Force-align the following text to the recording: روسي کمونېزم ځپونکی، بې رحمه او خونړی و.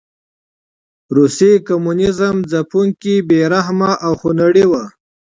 روسي 1.15 1.51
کمونېزم 1.67 2.35
ځپونکی، 2.51 3.15
بې 3.27 3.39
رحمه 3.53 3.91
او 4.05 4.11
خونړی 4.19 4.65
و. 4.69 4.73